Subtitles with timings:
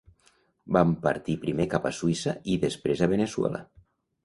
[0.77, 3.65] Van partir primer cap a Suïssa i després a Veneçuela.